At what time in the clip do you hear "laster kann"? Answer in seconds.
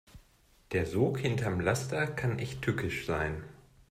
1.59-2.39